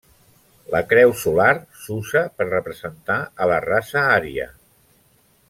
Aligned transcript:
La 0.75 0.79
creu 0.93 1.11
solar 1.23 1.49
s'usa 1.81 2.23
per 2.39 2.49
representar 2.49 3.19
a 3.47 3.51
la 3.53 3.61
Raça 3.69 4.05
ària. 4.17 4.49